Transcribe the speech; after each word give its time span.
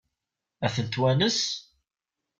Ad 0.65 0.71
tent-twanes? 0.73 1.39